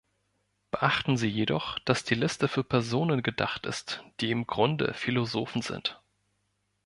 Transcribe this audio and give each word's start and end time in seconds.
Beachten 0.71 1.15
Sie 1.15 1.27
jedoch, 1.27 1.77
dass 1.77 2.03
die 2.03 2.15
Liste 2.15 2.47
für 2.47 2.63
Personen 2.63 3.21
gedacht 3.21 3.67
ist, 3.67 4.03
die 4.19 4.31
"im 4.31 4.47
Grunde" 4.47 4.95
Philosophen 4.95 5.61
sind. 5.61 6.01